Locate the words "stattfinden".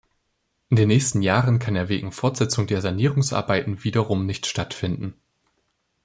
4.47-5.13